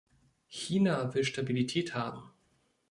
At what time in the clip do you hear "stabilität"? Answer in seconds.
1.23-1.93